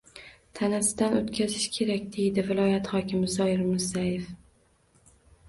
[0.59, 4.27] Tanasidan o‘tkazish kerak”,— deydi viloyat hokimi Zoir Mirzayev